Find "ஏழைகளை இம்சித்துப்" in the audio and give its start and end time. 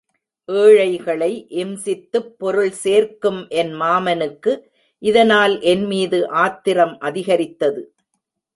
0.49-2.31